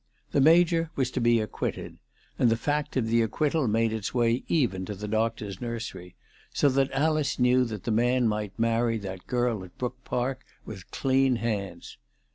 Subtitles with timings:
[0.31, 1.99] The Major was to be acquitted,
[2.39, 6.15] and the fact of the ac quittal made its way even to the doctor's nursery;
[6.51, 10.89] so that Alice knew that the man might marry that girl at Brook Park with
[10.89, 11.99] clean hands.